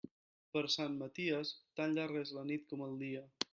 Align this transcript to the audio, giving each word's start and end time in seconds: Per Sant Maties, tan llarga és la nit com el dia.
Per 0.55 0.63
Sant 0.75 0.95
Maties, 1.01 1.53
tan 1.81 1.95
llarga 1.99 2.25
és 2.25 2.35
la 2.41 2.49
nit 2.51 2.69
com 2.73 2.85
el 2.89 3.01
dia. 3.07 3.25